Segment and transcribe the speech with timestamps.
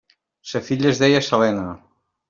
[0.51, 1.69] Sa filla es deia Selene.